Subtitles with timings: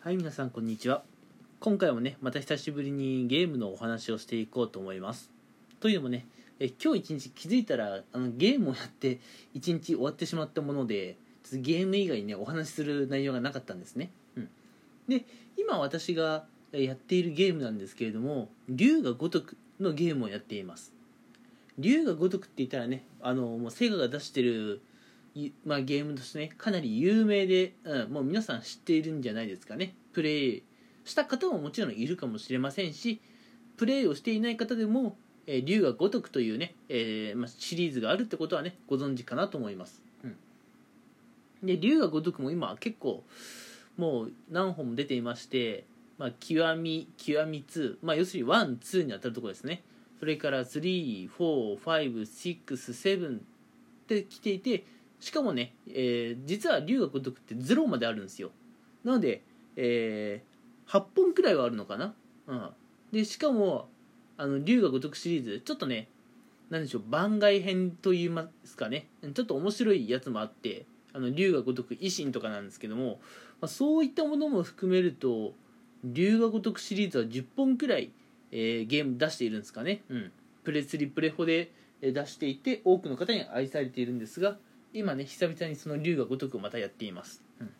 [0.00, 1.02] はい皆さんこんにちは。
[1.58, 5.28] 今回もねまた久しぶりにゲームのお話をしていこうと思います。
[5.80, 6.24] というのもね
[6.60, 9.18] え今日一日気づいたらあのゲームをやって
[9.54, 11.16] 一日終わってしまったもので
[11.52, 14.48] ゲーム以外にねお話しする内容がなかったんですね、うん、
[15.08, 15.24] で
[15.56, 20.92] 今私がやっているゲームなんですけれども龍が如くのゲームをやっています。
[21.76, 24.80] 龍が如くって言ったらねあのもうセガが出してる
[25.64, 29.94] まあ、ゲームとしてねかなり有名で、うん、もう皆さん知っているんじゃないですかね。
[30.12, 30.62] プレイ
[31.04, 33.20] した方ももちろんいるかもしれませんし
[33.76, 40.36] プレイをしていない方でも「えー、竜が如く」というね、えーまあ、シリーズがあるってことはねご存知かなと思います、うん、
[41.64, 43.24] で竜が如くも今結構
[43.96, 45.84] もう何本も出ていまして
[46.18, 49.84] まあ、極み極み2、まあ、要するに12に当たるところですね。
[50.18, 53.40] それから34567っ
[54.08, 54.84] て来ていて
[55.20, 58.50] しかもね、えー、実は龍が如くって0まであるんですよ。
[59.04, 59.42] なので、
[59.76, 62.14] えー、8本くらいはあるのかな、
[62.46, 62.70] うん、
[63.12, 63.88] でしかも
[64.36, 66.08] あの龍が如くシリーズちょっとね
[66.70, 69.06] 何でしょう番外編といいますかね。
[69.34, 73.20] ちょっと面白いやつもあってあの龍が如く維新とかなんですけども、
[73.60, 75.54] まあ、そういったものも含めると
[76.04, 78.10] 龍が如くシリーズは10本くらい、
[78.52, 80.32] えー、ゲーム出しているんですかね、うん、
[80.64, 84.58] プレスリプレホで出していて多くの方に愛されているんですが
[84.92, 87.70] 今ね久々にその龍が如くまたやっています、うん、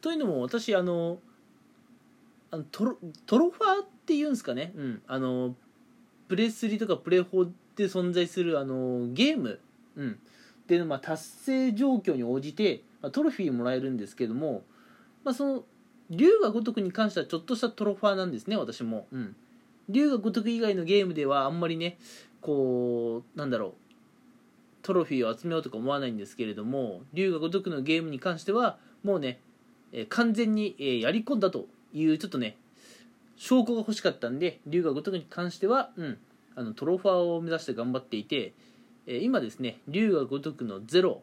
[0.00, 1.18] というのも私あの
[2.50, 5.54] あのトロトロファーっていうんですかね、うん、あの
[6.28, 9.58] プレスリとかプレ4で存在するあのゲーム、
[9.96, 10.18] うん、
[10.66, 14.62] でまあ達成状況に応じて、まあ、トロフィーもらえるんですけども、
[15.24, 15.64] まあ、その
[16.10, 19.36] 龍が如くに関してはちょっとしたトロファーなんですね私も、うん、
[19.88, 21.98] 龍が如く以外のゲームではあんまりね
[22.40, 23.91] こうなんだろう
[24.82, 29.40] トロフィーを集めようとか思わないんですけれども龍が如くのゲームに関してはもうね、
[29.92, 32.56] え、完全に、え、やり込んだというちょっとね
[33.36, 36.18] 証拠が欲しかったんで龍が如くに関しては、うん、
[36.54, 38.52] あのトロファーを目指して頑張っていて、
[39.06, 41.18] え、今ですね龍が如くの0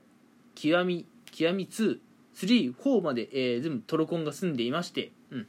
[0.56, 5.48] 極み極み234まで、えー、全部トロコンが済んでいまして、うん、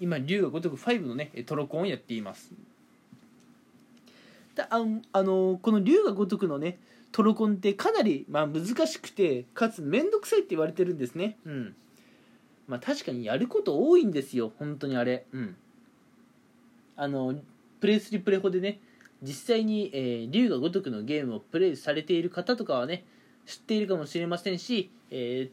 [0.00, 2.52] 今龍が如く5のねトロコンをやっています。
[4.70, 6.78] あのあのこの龍が如くのね
[7.12, 11.38] トロコンってかなり、まあ、難しくてかつ面倒くさいって言われてるんですね。
[11.44, 11.76] うん。
[12.68, 15.26] まあ確かにやること多いんですよ本当にあれ。
[15.32, 15.56] うん。
[16.96, 17.34] あの
[17.80, 18.80] プレイスリプレホでね
[19.22, 23.04] 実際に、えー、竜が如くのゲームをプレイされている方とかはね
[23.46, 25.50] 知っているかもしれませんし、え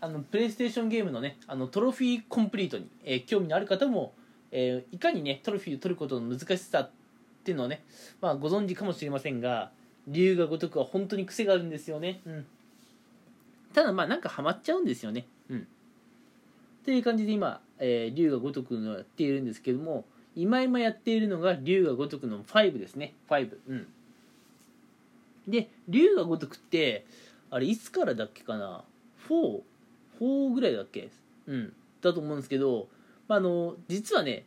[0.00, 4.14] ー、あのプレイステーションゲームのねあのトロフィーコンプリートに、えー、興味のある方も、
[4.50, 6.90] えー、いかにねトロフィーを取ることの難しさ
[7.46, 7.84] っていうのをね、
[8.20, 9.70] まあ、ご存知かもしれませんが
[10.08, 12.20] 龍が如くは本当に癖があるんですよね。
[12.26, 12.46] うん。
[13.72, 15.26] ただまあなんかハマっちゃうんですよね。
[15.48, 15.58] うん。
[15.60, 15.62] っ
[16.84, 20.04] ていう感じで今、えー、龍が如くのやっているんですけども
[20.34, 23.14] 今今やっているのが龍が如くの5ですね。
[23.28, 23.86] 5うん。
[25.46, 27.06] で龍が如くって
[27.50, 28.82] あれいつからだっけかな
[29.28, 31.10] ？44ぐらいだっけ？
[31.46, 31.72] うん。
[32.02, 32.88] だと思うんですけど、
[33.28, 34.44] まあ、あの実はね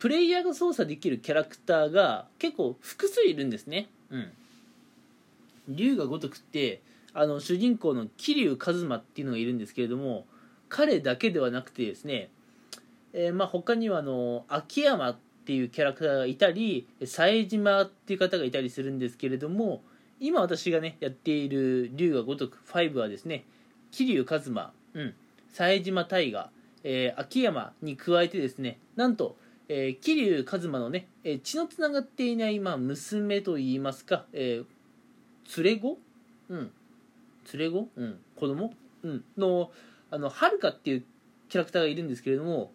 [0.00, 3.88] プレイヤーが操作できるキャラクターが結構複数いるんですね。
[4.10, 4.32] うん。
[5.68, 6.80] 龍が如くって
[7.12, 10.26] あの主人公の桐生一馬っていうのがいるんですけれども
[10.70, 12.30] 彼だけではなくてですね、
[13.12, 19.82] えー、まあ他にはあの秋山っていうキャラクターがいたり冴島っていう方がいたりするんですけれども
[20.18, 23.44] 今私がねやっている龍が如く5はですね
[23.90, 25.14] 桐生一馬、うん、
[25.52, 26.50] 冴島大河、
[26.84, 29.36] えー、秋山に加えてですねなんと
[29.72, 35.96] えー、桐生一馬のね、えー、血のつながっていない、まあ、娘といいますか、えー、連れ子？
[36.48, 36.70] うん。
[37.54, 37.88] 連れ子？
[37.94, 38.18] うん。
[38.34, 38.74] 子供？
[39.04, 39.24] うん。
[39.38, 39.70] の
[40.10, 41.04] あのはるかっていう
[41.48, 42.72] キャラクターがいるんですけれども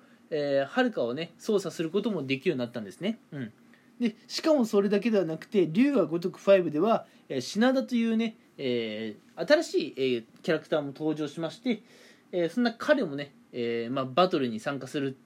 [0.70, 3.20] はるかをね操作することもできるようになったんですね。
[3.34, 3.52] うん。
[4.00, 11.84] でしかもそれだけではなくて龍が如く5では、えー、品田というね、えー、新しい、えー、キャラクターも登場しまして、
[12.32, 15.18] えー、そんな彼もね、えーまあ、バトルに参加する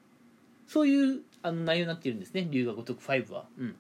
[0.69, 3.45] そういうあの内容になっているんですね龍が如く5は。
[3.57, 3.75] うん、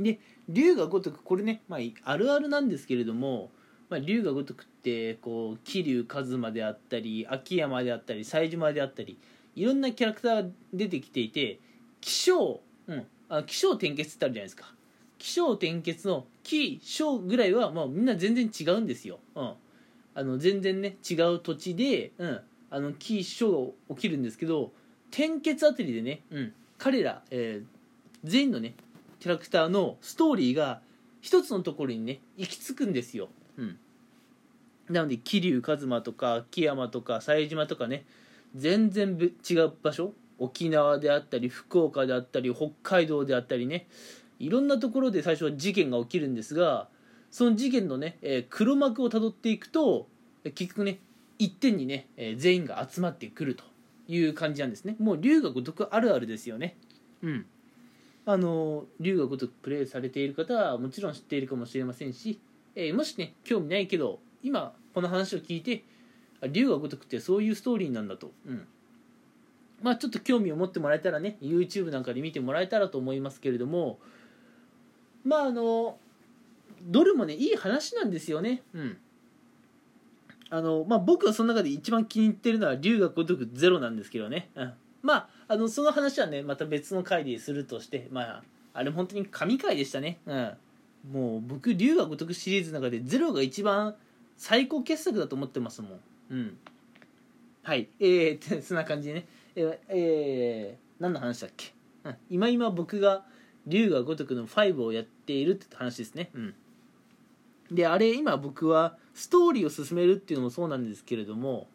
[0.00, 0.18] で
[0.48, 1.80] 龍が如くこれね、まあ、
[2.10, 3.50] あるあるなんですけれども、
[3.88, 9.16] まあ、龍が如くってこう桐生一馬であったり秋山であったり冴島であったり
[9.54, 11.60] いろんなキャラクターが出てきていて
[12.00, 14.74] 気象、うん、あ気象転結ってあるじゃないですか。
[15.18, 19.52] 気象転結の気象ぐらいは、まあ、みんな全然違うんですよ、うん、
[20.14, 22.40] あの全然ね違う土地で、うん、
[22.70, 24.72] あの気象が起きるんですけど
[25.10, 27.66] 転結あたりでね、うん、彼ら、えー、
[28.24, 28.74] 全員のね
[29.20, 30.80] キャラクターのストーリーが
[31.20, 33.78] 一つのところにね行き着くんですよ、うん、
[34.88, 38.04] なので桐生一馬とか木山とか冴島とかね
[38.54, 40.12] 全然べ違う場所。
[40.38, 43.86] 沖縄であったり福岡であったり北海道であったりね
[44.38, 46.88] いろんなところで最初は事件が起きるんですが
[47.30, 50.08] その事件のね、えー黒幕をたどっていくと
[50.44, 50.98] えー結局ね
[51.38, 53.64] 一点にね、えー全員が集まってくると
[54.08, 54.96] いう感じなんですね。
[54.98, 56.76] もう龍が如くあるあるですよね。
[57.22, 57.46] うん。
[58.26, 62.40] あの龍が如くプレイされている方はもちろん知っているかもしれませんし、
[62.74, 65.84] えーもしね興味ないけど今この話を聞いて
[66.40, 68.66] あ龍が如くってそういうストーリーなんだと、うん、
[69.82, 73.98] まあちょっと興味を持ってもらえたらね YouTube なんかで見てもらえたらと思いますけれども
[75.24, 75.98] まああの
[76.82, 78.62] どれもねいい話なんですよね。
[78.74, 78.98] うん
[80.50, 88.42] あのまあ僕はその中で一番気に入ってるのは龍が如くゼロなんですけどね、うん、まああのその話はねまた別の回でするとしてまあ
[88.74, 90.18] あれ本当に神回でしたね。
[90.26, 90.52] うん。
[91.12, 93.94] もう僕龍が如くシリーズの中でゼロが一番
[94.36, 96.00] 最高傑作だと思ってますもん。
[96.30, 96.58] うん。
[97.62, 97.88] はい。
[98.00, 99.26] えー、そんな感じでね。
[99.54, 103.24] えー、えー、何の話だっけ、うん、今今僕が
[103.66, 106.30] 龍が如くの5をやっているって話ですね。
[106.34, 106.54] うん。
[107.70, 111.68] であれ今僕はストーリーを進めるっていうのもそうなんですけれども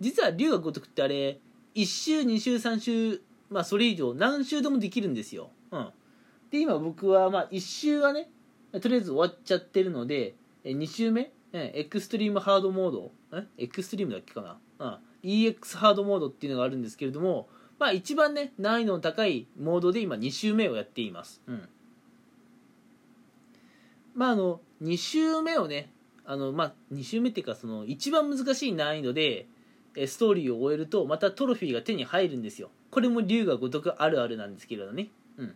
[0.00, 1.38] 実は龍が如くってあれ
[1.74, 5.88] 1週2週3週まあそれ以上何週でもできるんですよ、うん、
[6.50, 8.30] で今僕はまあ1週はね
[8.80, 10.34] とりあえず終わっちゃってるので
[10.64, 11.32] 2週目？
[11.52, 13.12] エクストリームハードモード
[13.56, 17.48] エクストリームだっけかな、うん、EX ハードモードっていうのがあるんですけれども
[17.78, 21.40] まあ一番ね難易度の高いモードで今2週目をやっています。
[21.46, 21.68] うん。
[24.14, 25.90] まああの2週目をね
[26.26, 29.46] あのまあ2週目っていうかその一番難しい難易度で
[30.06, 32.70] ストーリーを終えるとまたトロフィーが手に入るんですよ。
[32.90, 35.08] これも龍が如くあるあるなんですけれどね。
[35.38, 35.54] うん。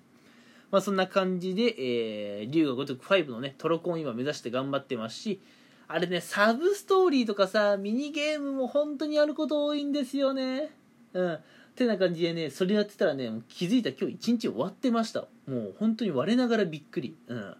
[0.71, 5.41] まあそんな感じで、えー、龍が如く5のねトロコン今目指して頑張ってますし
[5.89, 10.71] あれねサブストーリーとかさミニゲームも本当にやること多いんですよね。
[11.13, 11.39] うん。
[11.75, 15.27] てな感じでねそれやってたらねもう気づいた今日一日終わってました。
[15.47, 17.17] もう本当に我ながらびっくり。
[17.27, 17.55] うん。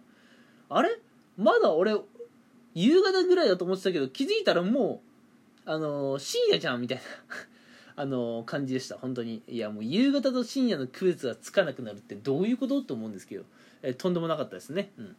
[0.69, 0.89] あれ？
[1.37, 1.95] まだ俺
[2.73, 5.01] 夕方ぐらいだと思ってたけど気づいたらも
[5.65, 7.03] うあのー深夜じゃんみたいな。
[7.97, 9.43] あのー感じでした本当に。
[9.47, 13.45] いやもう夕方と深夜の区別がつかなくなるってどういうことと思うんですけど、
[13.81, 14.91] えーとんでもなかったですね。
[14.97, 15.15] うん。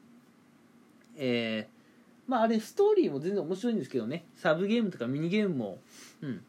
[1.17, 1.83] えー
[2.31, 4.25] まああれストーリーも全然面白いんですけどね。
[4.37, 5.81] サブゲームとかミニゲームも。
[6.23, 6.45] うん。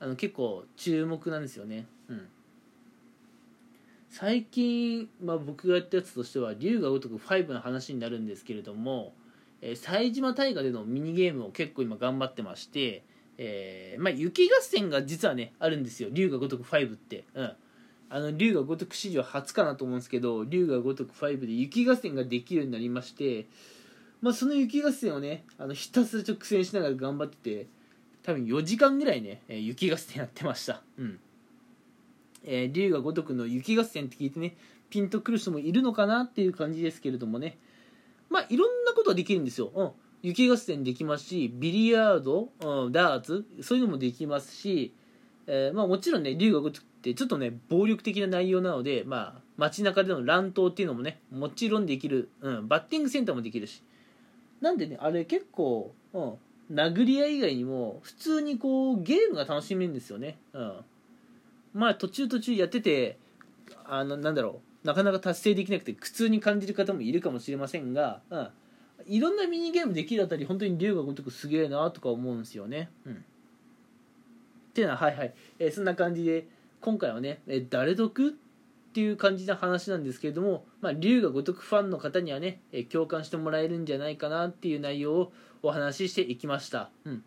[0.00, 1.86] あの結構注目なんですよね。
[2.08, 2.28] うん。
[4.10, 9.12] 最近、まあ、僕がやったやつとしては龍が如く5の話になるんですけれども、
[9.62, 13.02] えー、冴島大河でのミニゲームを結構今頑張ってまして、
[13.38, 16.08] えーまあ、雪合戦が実はねあるんですよ。
[16.12, 17.24] 龍が如く5って。
[17.34, 17.52] うん。
[18.10, 23.46] あの龍が如く史上初かなと思うんですけど龍が如く5で雪合戦ができるようになりまして、
[24.22, 27.66] まあ、その雪合戦をねあのひたすら直線しながら頑張ってて
[28.22, 30.82] 多分4時間ぐらいね、えー雪合戦やってました。
[30.98, 31.18] うん。
[32.44, 34.56] えー龍が如くの雪合戦って聞いてね
[34.90, 37.58] ピンとくる人もいるのかなっていう感じですけれどもね。
[38.30, 39.90] まあいろんなことができるんですよ、うん、
[40.22, 44.94] 雪合戦できますしビリヤード、うん、ダーツそういうのもできますし、
[45.46, 53.82] えーまあ、もちろんね龍が如くってちょっとね暴力的な内容なので、まあ、街中での乱闘っていうのもねもちろんできる、うん、バッティングセンターもできるし。
[54.60, 56.34] なんでねあれ結構、うん、
[56.72, 60.72] 殴り合い以外にも普通にこうゲームが楽しめるんですよね、うん、
[61.74, 63.18] まあ途中途中やってて
[63.84, 68.48] あのなんだろうなかなか達成できなくて苦痛に感じる方もいるかもしれませんが、うん、
[69.06, 72.90] いろんなミニゲームできるあたり本当に龍が如くすげえなとか思うんですよね。
[73.06, 73.16] うん、っ
[74.74, 76.46] ていうのははいはい、えーそんな感じで
[76.80, 78.32] 今回はね、えー誰得っ
[78.92, 85.32] ていう感じな話なんですけれども、まあ、龍が如くファンの方にはね、えー共感してもらえるんじゃないかなっていう内容を
[85.62, 86.90] お話ししていきました。
[87.04, 87.24] うん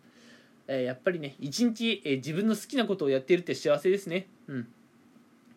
[0.68, 4.28] えやっぱりね一日、えー自分の好きなことをやっているって幸せですね。
[4.48, 4.68] うん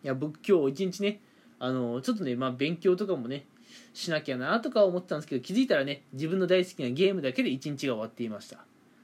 [0.04, 1.20] いや僕今日一日ね
[1.58, 3.46] あのちょっとね、まあ、勉強とかもね
[3.94, 8.58] しなきゃなとか思ってたんですけど気づいたらね自分の大好きなゲームだけで一日が終わっていました。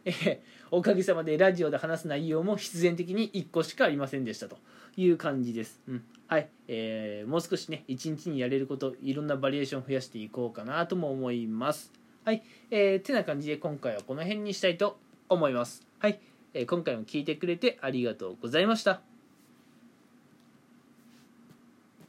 [0.04, 4.56] えおかげさまでラジオで話す内容も必然的に1個しかありませんでしたと
[4.97, 6.04] いう感じです、うん。
[6.26, 6.49] はい。
[6.68, 11.92] えーもう少しね一日にやれることいろんなバリエーション増やしていこうかなとも思います。
[12.25, 15.87] はい、えー、てな感じで今回はこの辺にしたいと思います。
[15.99, 16.21] はい、
[16.54, 19.12] えー今回も聞いてくれてありがとうございました。